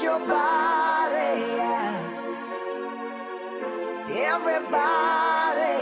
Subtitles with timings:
[0.00, 1.58] your body
[4.14, 5.74] every body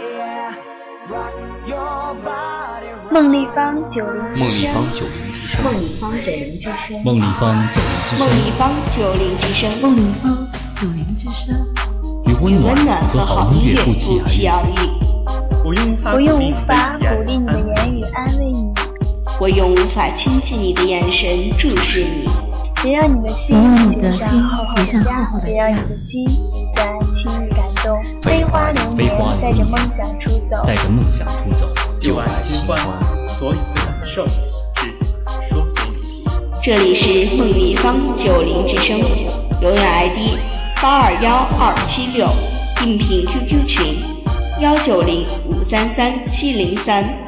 [1.06, 1.34] rock
[1.66, 4.72] your body 梦立方九零之声。
[5.62, 7.02] 梦立方九零之声。
[7.04, 7.22] 梦立
[8.58, 9.70] 方九零之声。
[9.80, 10.48] 梦立方
[10.80, 11.66] 九零之声。
[12.40, 15.06] 温暖和好音乐不期而遇。
[15.64, 18.74] 我用无法鼓励你的言语安慰你。
[19.40, 22.45] 我用无法亲近你的眼神注视你。
[22.86, 23.58] 别让你的心
[23.88, 26.24] 结上厚厚的痂，别让你的心
[26.72, 28.00] 再轻易感动。
[28.22, 29.10] 飞花流年，
[29.42, 31.68] 带着梦想出走，带着梦想出走。
[32.00, 32.78] 就爱新欢，
[33.28, 34.34] 所有的感受只
[35.50, 36.30] 说给你听。
[36.62, 38.96] 这里是梦立方九零之声，
[39.62, 40.38] 永远 ID
[40.80, 42.28] 八二幺二七六，
[42.84, 43.96] 应聘 QQ 群
[44.60, 47.25] 幺九零五三三七零三。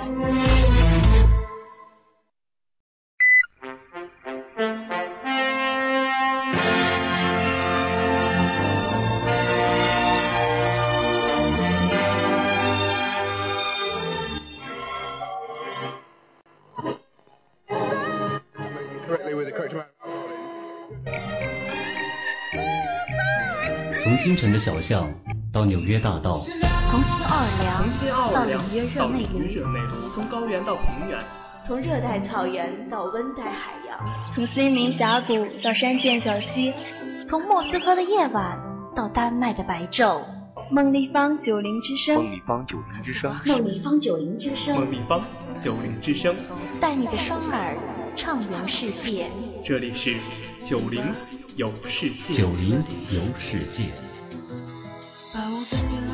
[24.89, 25.06] 巷
[25.53, 26.33] 到纽约大道，
[26.86, 31.22] 从新奥尔良到纽约热内卢，从高原到平原，
[31.62, 34.00] 从热带草原到温带海洋，
[34.33, 36.72] 从森林峡谷到山涧小溪，
[37.22, 38.58] 从莫斯科的夜晚
[38.97, 40.22] 到丹麦的白昼。
[40.70, 45.20] 梦立方九零之声，梦立方九零之声，梦立方九零之声，梦立方
[45.61, 46.34] 九零之声，
[46.80, 47.77] 带你的双耳
[48.17, 49.27] 畅游世界。
[49.62, 50.17] 这里是
[50.64, 51.02] 九零
[51.56, 53.84] 游世界，九零游世界。
[55.69, 56.08] Sometimes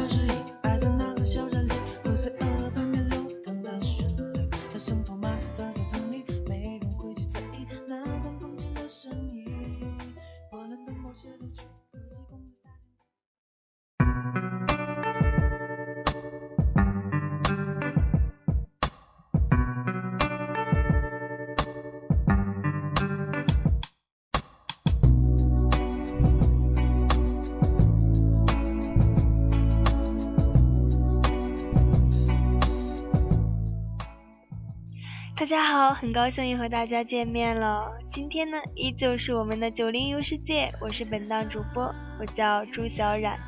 [35.44, 37.92] 大家好，很高兴又和大家见面了。
[38.10, 43.38] 今天呢，依旧是我们的九零游世界，我是本档主播，我叫朱小冉。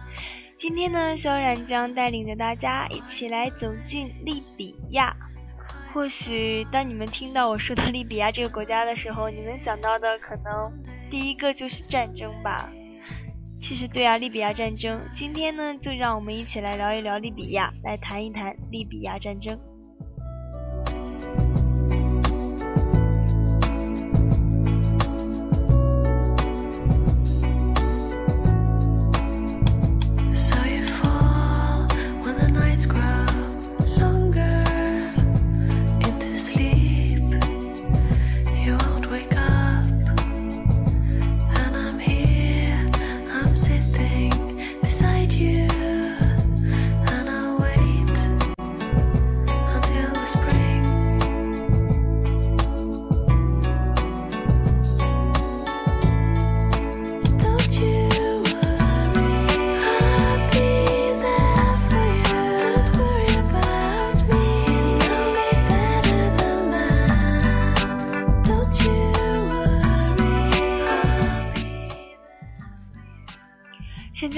[0.59, 5.17] 今天呢，小冉将带领着大家一起来走进利比亚。
[5.95, 10.71] 或许当你们听到我说到利比亚这个国家的时候，你们想到的可能
[11.11, 12.69] 第一个就是战争吧？
[13.59, 15.01] 其实对啊，利比亚战争。
[15.15, 19.59] 今天呢，就让我们一起来聊一聊利比亚，来谈一谈利比亚战争。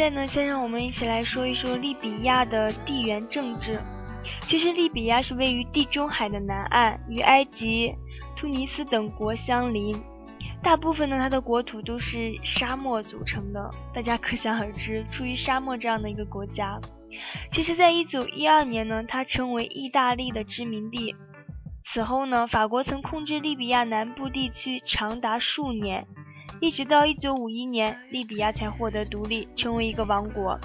[0.08, 3.78] 在呢，先让我们一起来说一说利比亚的地缘政治。
[4.46, 7.94] 其实，利比亚是位于地中海的南岸，与埃及、
[8.34, 10.00] 突尼斯等国相邻。
[10.62, 13.70] 大部分呢，它的国土都是沙漠组成的。
[13.92, 16.80] 大家可想而知，处于沙漠这样的一个国家。
[17.50, 21.14] 其实，在一九一二年呢，它成为意大利的殖民地。
[21.84, 26.06] 此后呢，法国曾控制利比亚南部地区长达数年。
[26.60, 30.58] 一直到一九五一年，利比亚才获得独立，成为一个王国。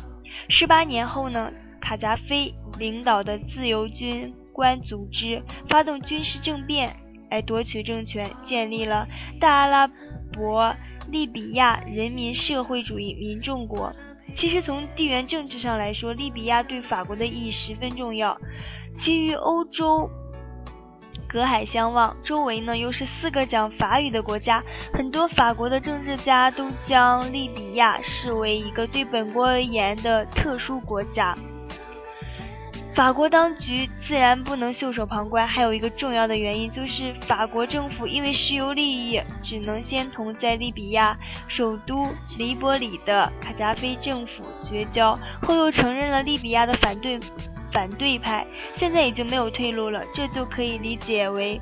[0.49, 6.95] 十八年后呢，卡扎菲领导的自由军官组织发动军事政变，
[7.29, 9.07] 来夺取政权，建立了
[9.39, 9.87] 大阿拉
[10.31, 10.75] 伯
[11.09, 13.93] 利比亚人民社会主义民众国。
[14.35, 18.35] 其实从地缘政治上来说，利比亚对法国的意义十分重要。
[18.97, 20.09] 其余欧洲。
[21.33, 24.63] 隔海相望，周围呢又是四个讲法语的国家，
[24.94, 31.35] 很多法国的政治家都将利比亚视为一个对本国而言的特殊国家。
[32.94, 42.07] 法国当局自然不能袖手旁观，还有一个重要的原因就是法国政府因为石油利益，只能先同在利比亚首都
[42.38, 47.19] 黎波里的卡扎菲政府绝交，后又承认了利比亚的反对
[47.73, 50.03] 反对派，现在已经没有退路了。
[50.13, 51.59] 这就可以理解为，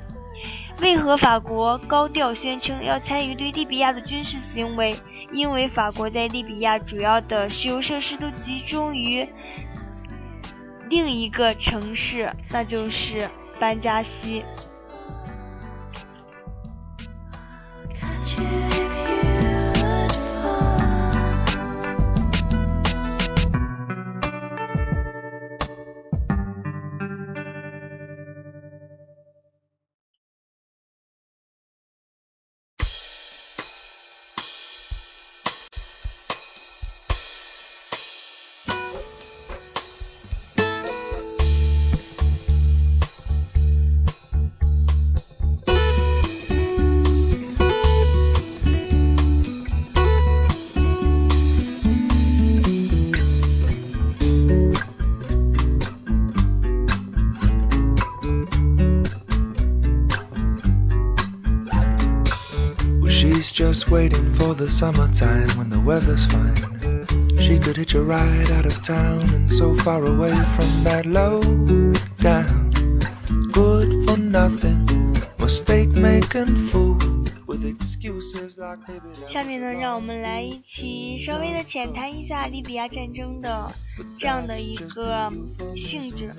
[0.80, 4.94] 为何法国高调宣称要参与对利比亚的军事行为？
[5.32, 9.26] 因为法国在利比亚主要的石油设施都集中于
[10.90, 14.44] 另一个城市，那就是班加西。
[63.92, 67.06] Waiting for the summertime when the weather's fine.
[67.38, 71.42] She could hitch a ride out of town and so far away from that low
[72.16, 72.70] down.
[73.52, 74.88] Good for nothing,
[75.38, 76.81] mistake making fool.
[79.28, 83.70] 下面呢，让我们来一起稍微的浅谈一下利比亚战争的
[84.18, 85.32] 这样的一个
[85.76, 86.34] 性质。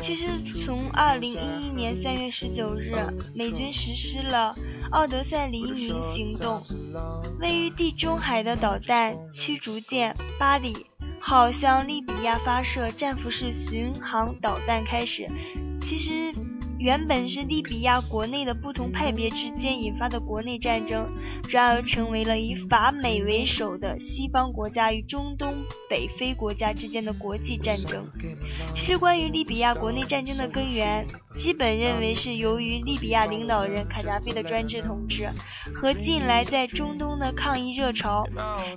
[0.00, 0.26] 其实
[0.64, 2.94] 从二零一一年三月十九日，
[3.34, 4.54] 美军实施了
[4.92, 6.62] 奥德赛黎明行动，
[7.40, 10.86] 位于地中海的导弹驱逐舰巴里
[11.18, 15.26] 号向利比亚发射战斧式巡航导弹开始。
[15.80, 16.32] 其实。
[16.80, 21.12] 原本是利比亚国内的不同派别之间引发的国内战争，
[21.42, 25.52] 转而成为了以法美为首的西方国家与中东
[25.90, 28.08] 北非国家之间的国际战争。
[28.74, 35.28] 其实，关于利比亚国内战争的根源，基本认为是由于利比亚领导人卡扎菲的专制统治
[35.74, 38.26] 和近来在中东的抗议热潮。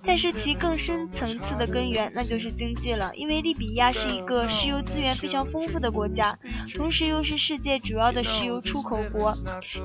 [0.06, 3.16] 但是，其更深层次的根源，那就是经济了。
[3.16, 6.38] 因为利比亚是一个石油资源非常丰富的国家，
[6.76, 7.93] 同时又是世界主。
[7.94, 9.32] 主要的石油出口国，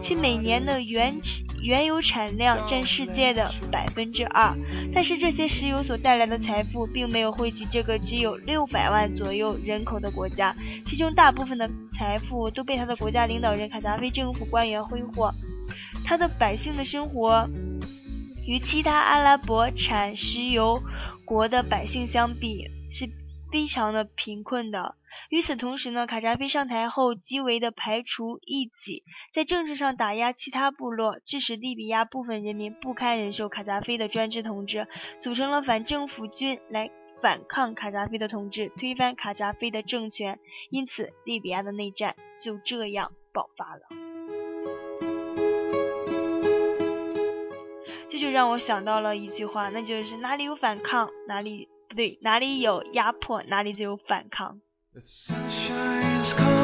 [0.02, 1.20] 其每年的原
[1.60, 4.56] 原油产量占世界的百分之二。
[4.94, 10.56] 但是这些石油所带来的财富，并没有惠及这个只有六百万左右人口的国家，
[10.86, 15.30] 其中大部分的财富都被他的国家领导人卡扎菲政府官员挥霍。
[16.02, 17.46] 他的百姓的生活，
[18.46, 20.82] 与其他阿拉伯产石油
[21.26, 23.06] 国的百姓相比，是
[23.52, 24.94] 非常的贫困的。
[25.30, 34.86] 与此同时呢，卡扎菲上台后，极为的排除异己，在政治上打压其他部落，致使利比亚部分人民不堪忍受卡扎菲的专制统治，
[35.20, 36.90] 组成了反政府军来
[37.20, 40.38] 反抗卡扎菲的统治，推翻卡扎菲的政权。
[40.70, 43.82] 因此，利比亚的内战就这样爆发了。
[48.10, 54.60] 这就让我想到了一句话，那就是哪里有反抗，哪里不对，哪里有压迫，哪里就有反抗。
[54.98, 56.57] The sunshine is coming.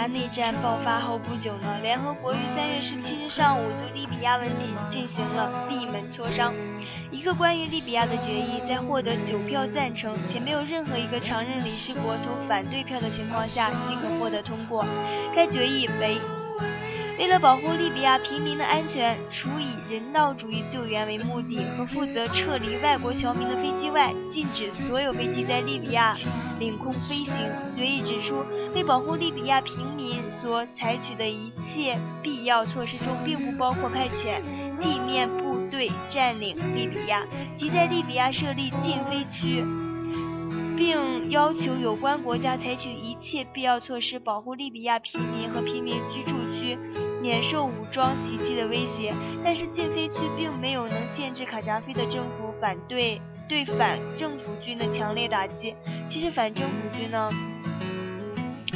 [0.00, 6.54] 亚内战爆发后不久呢，联合国于三月十七日上午就利比亚问题进行了闭门磋商。
[7.10, 14.86] 一个关于利比亚的决议，在获得九票赞成且没有任何一个常任理事国投反对票的情况下，即可获得通过。
[15.36, 16.16] 该决议为。
[17.20, 26.16] 为了保护利比亚平民的安全，除以人道主义救援为目的和负责撤离外国侨民的飞机外，禁止所有飞机在利比亚
[26.58, 27.34] 领空飞行。
[27.76, 28.42] 决议指出，
[28.74, 34.40] 为保护利比亚平民所采取的一切必要措施中，并不包括派遣
[34.80, 39.62] 地面部队占领利比亚，即在利比亚设立禁飞区，
[40.74, 46.78] 并要求有关国家采取一切必要措施保护利比亚平民和平民居住区。
[47.20, 55.74] 免受武装袭击的威胁，但是禁飞区并没有能限制卡扎菲的政府反对对反政府军的强烈打击。
[56.08, 57.30] 其实反政府军呢，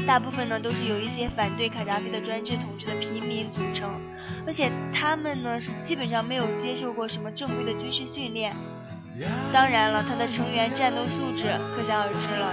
[0.07, 3.91] 大部分呢都是由一些反对卡扎菲的专制统治的平民组成，
[4.47, 8.55] 而且他们呢是基本上没有接受过什么正规的军事训练。
[9.53, 11.45] 当然了，他的成员战斗素质
[11.77, 12.53] 可想而知了，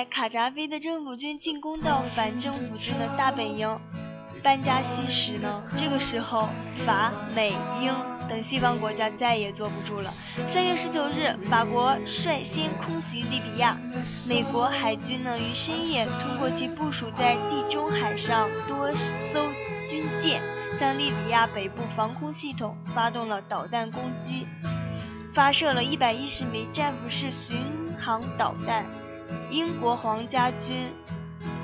[0.00, 3.78] 在卡扎菲的政府军进攻到反政府军的大本营
[4.42, 6.48] 班加西时呢，这个时候
[6.86, 7.52] 法、美、
[7.82, 7.94] 英
[8.26, 10.04] 等西方国家再也坐不住了。
[10.04, 13.76] 三月十九日，法国率先空袭利比亚，
[14.26, 19.52] 美国海军呢于深夜通过其部署在地中海上多艘
[19.86, 20.40] 军舰，
[20.78, 24.46] 向利比亚北部防空系统发动了导弹攻击，
[25.34, 27.58] 发射了一百一十枚战斧式巡
[27.98, 28.86] 航导弹。
[29.50, 30.88] 英国皇家军、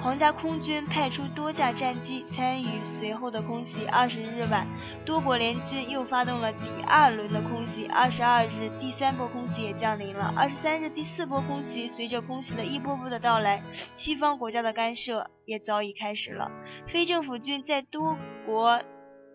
[0.02, 2.66] 皇家空军派出多架战机参与
[2.98, 3.86] 随后的空袭。
[3.86, 4.66] 二十日晚，
[5.04, 7.86] 多国联军又发动了第二轮的空袭。
[7.86, 10.32] 二十二日，第三波空袭也降临了。
[10.36, 13.62] 二十三日，第四波空袭随着空袭的一波波的到来，
[13.96, 16.50] 西方国家的干涉也早已开始了。
[16.88, 18.80] 非政府军在多国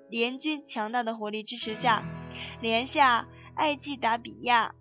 [0.09, 2.03] 联军强大的火力支持下，
[2.61, 4.73] 连下艾季达比亚。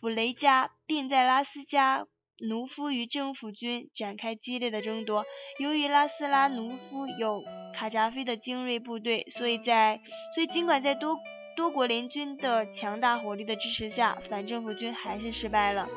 [0.00, 2.06] 普雷加并在拉斯加
[2.48, 5.24] 努夫与政府军展开激烈的争夺。
[5.58, 7.42] 由于拉斯拉努夫有
[7.74, 9.98] 卡扎菲的精锐部队，所以在
[10.34, 11.16] 所以尽管在多
[11.56, 15.88] 多国联军的强大火力的支持下，反政府军还是失败了，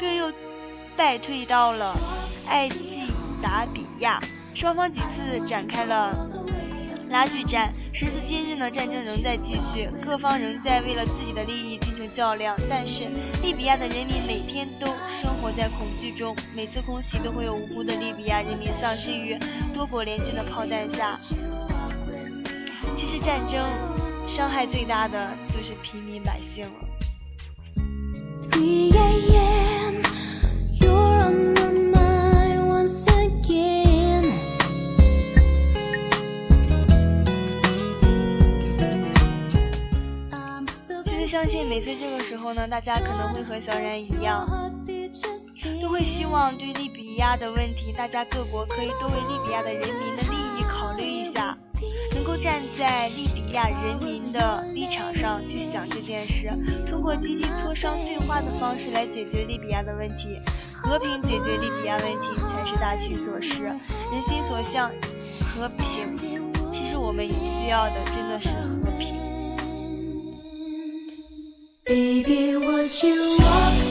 [0.00, 0.32] 并又
[0.96, 1.94] 败退到了
[2.48, 3.06] 艾季
[3.40, 4.18] 达比亚。
[4.56, 6.10] 双方几次展开了
[7.10, 7.72] 拉锯战。
[7.98, 12.54] 时至今日呢，战争仍在继续，各方仍在为了自己的利益进行较量。
[12.68, 13.04] 但是
[13.42, 14.86] 利比亚的人民每天都
[15.18, 19.34] 生活在恐惧中，每次空袭都会有无辜的利比亚人民丧生于
[19.74, 21.18] 多国联军的炮弹下。
[22.98, 23.64] 其实战争
[24.28, 26.86] 伤害最大的就是平民百姓了。
[41.46, 44.44] 相信每次这个时候呢，大家可能会和小冉一样，
[45.80, 51.56] 都会希望对利比亚的问题，大家各国可以多为利比亚的人民的利益考虑一下，
[52.16, 56.50] 能够站在利比亚人民的立场上去想这件事，
[56.90, 60.40] 通过积极磋商对话的方式来解决利比亚的问题，
[60.74, 64.90] 和平解决利比亚问题才是大趋所势，人心所向，
[65.54, 66.42] 和平。
[66.72, 68.48] 其实我们也需要的真的是
[68.82, 69.15] 和平。
[71.86, 73.85] Baby, would you walk,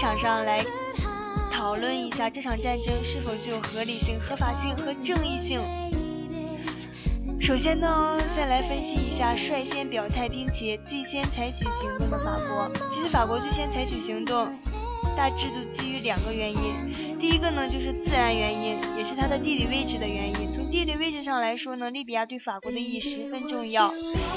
[0.00, 0.64] 场上来
[1.52, 5.60] 讨论一下这场战争是否具有合理性、合法性和正义性。
[7.38, 12.70] 首先呢，先来分析一下率先表态并且最先采取行动的法国。
[12.90, 14.48] 其实法国最先采取行动，
[15.14, 17.18] 大致都基于两个原因。
[17.20, 20.50] 第一个呢就是自然原因，也是它的地理位置的原因。
[20.50, 23.92] 从地理位置上来说呢，利比亚对法国的意义十分重要，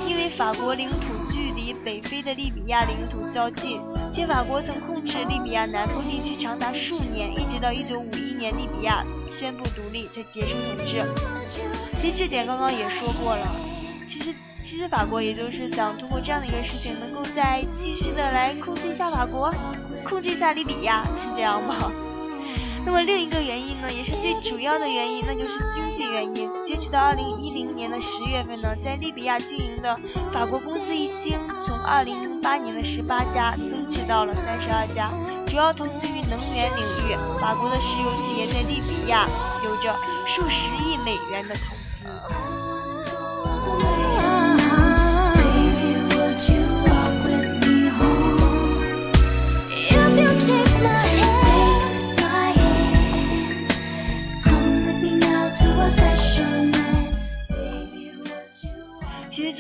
[0.10, 1.23] 因为法国领土
[1.56, 3.80] 离北非的利比亚领土较近，
[4.14, 9.06] 且法国曾控制利比亚南部地区长达数年，一直到1951年利比亚
[9.40, 11.06] 宣布独立才结束统治。
[12.02, 13.56] 其实这点刚刚也说过了。
[14.10, 14.34] 其实
[14.64, 19.54] 其实法国也就是想通过这样的一个事情，能够再继续的来控制一下法国，
[20.08, 21.92] 控制一下利比亚，是这样吗？
[22.86, 26.50] 那么另一个原因呢，也是最主要的原因，那就是经济原因。
[26.66, 29.98] 截止到二零一零年的十月份呢，在利比亚经营的
[30.34, 35.10] 法国公司已经从二零零八年的十八家增至到了三十二家，
[35.48, 37.16] 主要投资于能源领域。
[37.40, 39.28] 法国的石油企业在利比亚
[39.64, 39.96] 有着
[40.28, 41.84] 数十亿美元的投资。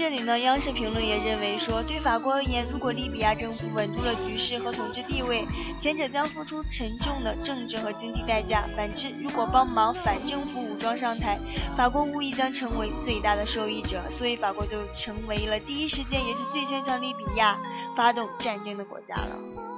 [0.03, 5.45] 这里呢，央视评论也认为说，对法国而言，如果利比亚政府稳住了局势和统治地位，
[5.81, 11.39] 前者将付出沉重的政治和经济代价；反之，如果帮忙反政府武装上台，
[11.77, 14.01] 法国无疑将成为最大的受益者。
[14.12, 17.57] 所以，法国就成为了第一时间也是最先向利比亚
[17.95, 19.73] 发动战争的国家了。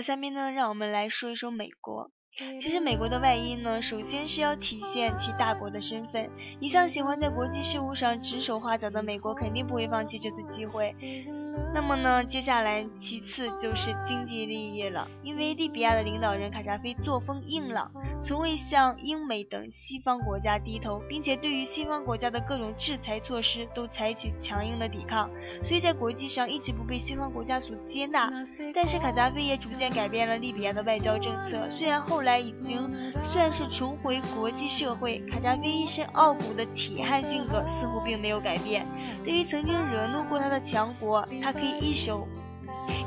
[0.00, 2.10] 下面呢，让我们来说一说美国。
[2.60, 6.30] 其实美国的外因呢，首先是要体现其大国的身份。
[6.60, 10.94] 一向喜欢在国际事务上指手画脚的美国，肯定不会放弃这次机会。
[11.74, 15.06] 那么呢，接下来其次就是经济利益了。
[15.22, 17.90] 因为利比亚的领导人卡扎菲作风硬朗，
[18.22, 25.30] 从未向英美等西方国家低头，并且对于西方国家的各种制裁措施都采取强硬的抵抗，
[25.62, 28.32] 所以在国际上一直不被西方国家所接纳。
[28.74, 32.38] 但是卡扎菲也逐渐改变了利比亚的外交政策，虽然后来。
[32.38, 32.88] 已经
[33.24, 38.86] 算是重回国际社会，卡扎菲一身傲骨的铁汉性格似乎并没有改变。
[39.24, 42.28] 对于曾经惹怒过他的强国，他他可以一手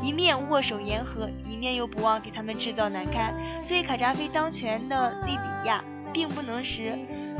[0.02, 3.36] 一面握手言和，一面又不忘给他们制造难堪。
[3.64, 6.92] 所以卡扎菲当权的利比亚，并不能使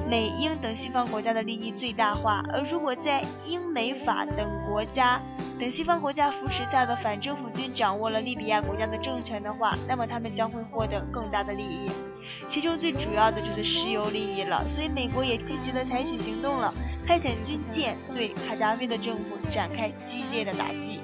[0.08, 2.44] 美英等西方国家的利益最大化。
[2.54, 5.20] 而如果在英美法等国家，
[5.60, 11.88] 等西方国家扶持下的反政府军掌握了利比亚国家的政权的话，那么他们将会获得更大的利益，
[12.48, 14.68] 其中最主要的就是石油利益了。
[14.68, 16.72] 所以美国也积极的采取行动了，
[17.12, 21.02] 派遣军舰对卡扎菲的政府展开激烈的打击。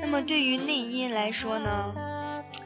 [0.00, 1.94] 那么，对于内因来说呢，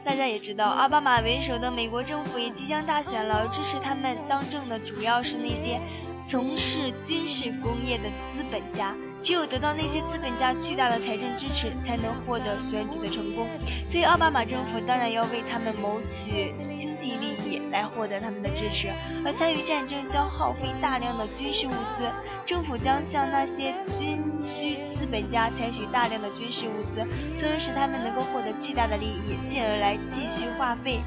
[0.05, 5.79] 大家也知道，奥巴马为首的美国政府也即将大选了，支持他们当政的主要是那些
[6.25, 8.93] 从事军事工业的资本家。
[9.23, 13.47] 只有得到那些资本家巨大的财政支持，才能获得选举的成功。
[13.87, 18.89] 所以奥巴马政府当然要为他们谋取经济利益，来获得他们的支持。
[19.25, 22.03] 而参与战争将耗费大量的军事物资，
[22.45, 26.99] 政府将向那些军需资本家采取大量的军事物资，
[27.37, 30.99] 从而使他们能够获得巨大的利益，进而来继续花费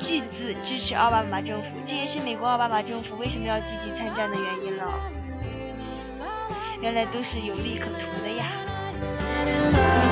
[0.00, 1.68] 巨资支持奥巴马政府。
[1.84, 5.21] 这也是美国奥巴马政府为什么要积极参战的原因了。
[6.82, 10.11] 原来都是有利可图的呀。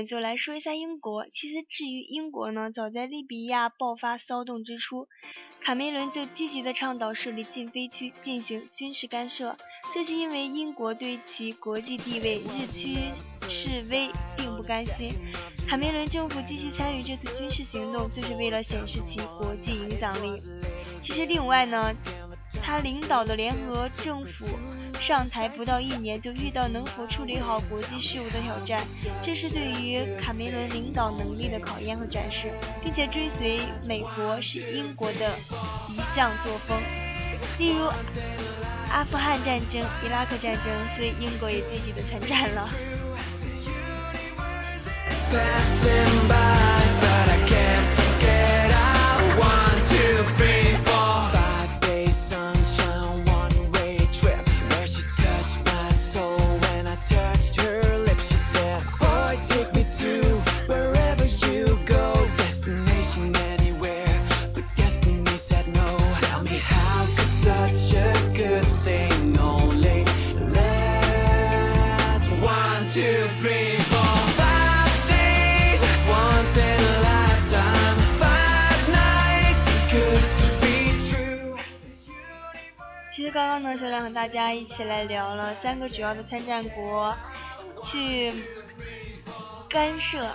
[0.00, 1.26] 们就来说一下英国。
[1.34, 5.06] 其实至于英国呢，早在利比亚爆发骚动之初，
[5.60, 9.56] 卡梅伦就积极的倡导设立禁飞区进行军事干涉。
[9.92, 12.96] 这是因为英国对其国际地位日趋
[13.48, 14.08] 式微
[14.38, 15.10] 并不甘心。
[15.68, 20.40] 卡梅伦政府积极参与这次军事行动，就是为了显示其国际影响力。
[21.02, 21.94] 其实另外呢，
[22.62, 24.46] 他领导的联合政府。
[25.00, 28.86] 上台不到一年就遇到能否处理好国际事务的挑战，
[29.22, 33.58] 这是对于卡梅伦领导能力的考验和展示，并且追随
[33.88, 35.34] 美国是英国的
[35.88, 36.78] 一项作风。
[37.58, 37.88] 例如
[38.90, 42.68] 阿富汗战争、伊拉克战争，所以英国也积极的参战了。
[72.92, 73.00] 其
[83.24, 87.16] 实刚刚呢，小亮和大家一起来聊了三个主要的参战国
[87.84, 88.32] 去
[89.68, 90.28] 干涉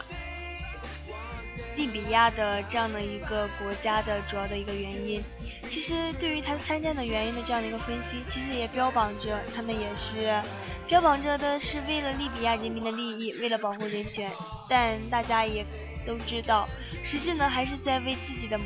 [1.75, 5.21] 利比亚的这样的一个国家的主要的一个原因。
[5.69, 10.41] 其实对于他参战的原因的这样的一个分析，其实也标榜着他们也是
[10.87, 14.31] 标榜着的是为了利比亚人民的利益，为了保护人权。
[14.69, 15.65] 但大家也
[16.05, 16.67] 都知道，
[17.03, 18.59] 实质呢还是在为自己的。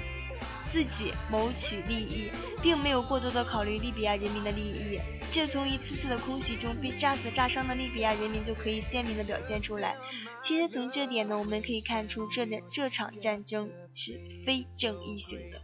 [0.72, 2.30] 自己谋取利益，
[2.62, 5.00] 并没有过多的考虑利比亚人民的利益，
[5.32, 9.98] 这从一次次的空袭中被炸死炸伤的利比亚人民就可以鲜明的表现出来。
[10.44, 15.60] 其实从这点呢，我们可以看出这这场战争是非正义性的。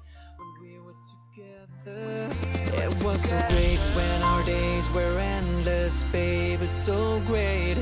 [2.85, 6.67] It was so great when our days were endless, baby.
[6.67, 7.77] So great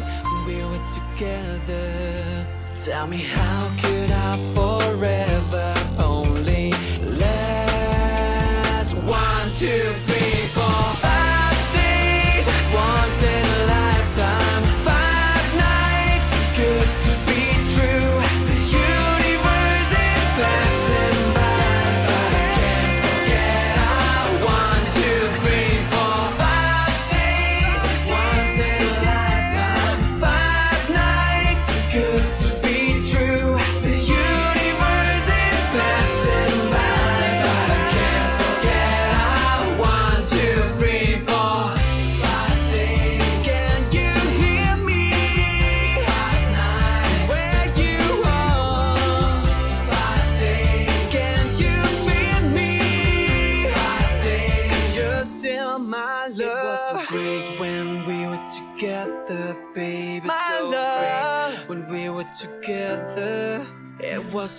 [0.46, 2.46] we were together.
[2.86, 6.72] Tell me, how could I forever only
[7.20, 8.94] last?
[9.04, 10.13] One, two, three.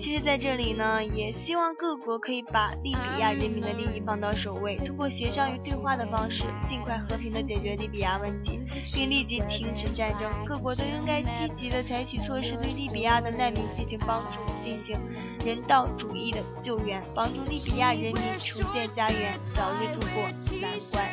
[0.00, 8.58] 其实，在这里呢，也希望各国可以把利比亚人民的利益放到首位，通过协商与对话的方式，尽快和平的解决利比亚问题，
[8.94, 10.22] 并立即停止战争。
[10.46, 14.98] 各国都应该积极的采取措施，对利比亚的难民进行帮助，进行
[15.44, 20.22] 人道主义的救援，帮助利比亚人民重建家园，早日度过
[20.62, 21.04] 难关。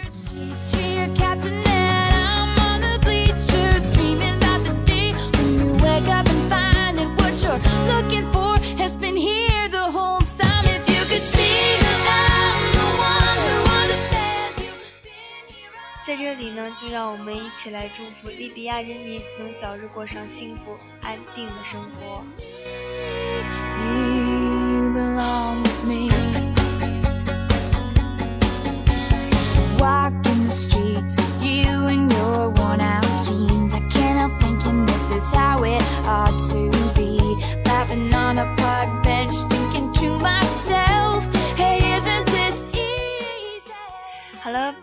[16.08, 22.24] 在这里呢，就让我们一起来祝福利比亚人民能早日过上幸福安定的生活。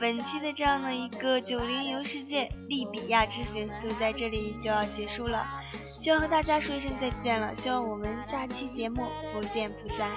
[0.05, 5.43] 本期的这样的一个九零游世界利比亚之行就在这里就要结束了，
[6.03, 7.55] 就要和大家说一声再见了。
[7.55, 10.11] 希望我们下期节目不见不散。